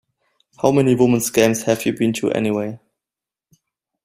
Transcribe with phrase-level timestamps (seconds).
[0.59, 2.79] 'How many women's games have you ever been to, anyway?